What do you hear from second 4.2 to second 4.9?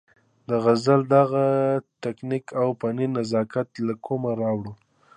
راوړو-